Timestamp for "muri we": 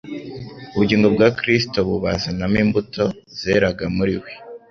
3.95-4.31